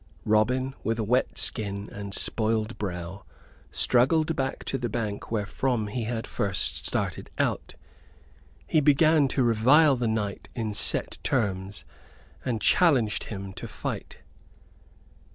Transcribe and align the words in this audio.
Robin, 0.25 0.73
with 0.83 0.99
wet 0.99 1.37
skin 1.37 1.87
and 1.91 2.15
spoiled 2.15 2.75
bow, 2.79 3.23
struggled 3.69 4.35
back 4.35 4.63
to 4.63 4.79
the 4.79 4.89
bank 4.89 5.29
wherefrom 5.29 5.89
he 5.89 6.05
had 6.05 6.25
first 6.25 6.87
started 6.87 7.29
out. 7.37 7.75
He 8.65 8.81
began 8.81 9.27
to 9.27 9.43
revile 9.43 9.95
the 9.95 10.07
knight 10.07 10.49
in 10.55 10.73
set 10.73 11.19
terms, 11.21 11.85
and 12.43 12.59
challenged 12.61 13.25
him 13.25 13.53
to 13.53 13.67
fight. 13.67 14.21